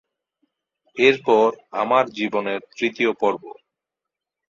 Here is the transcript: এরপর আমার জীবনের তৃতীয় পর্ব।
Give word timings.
এরপর 0.97 1.47
আমার 1.73 2.05
জীবনের 2.17 2.61
তৃতীয় 2.77 3.11
পর্ব। 3.13 3.43